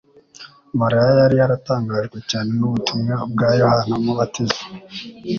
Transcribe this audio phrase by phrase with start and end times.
[0.79, 4.61] Mariya yari yaratangajwe cyane n'ubutumwa bwa Yohana Umubatiza;